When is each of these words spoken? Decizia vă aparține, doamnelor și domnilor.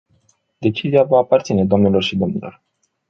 Decizia 0.61 1.03
vă 1.03 1.17
aparține, 1.17 1.65
doamnelor 1.65 2.03
și 2.03 2.17
domnilor. 2.17 2.63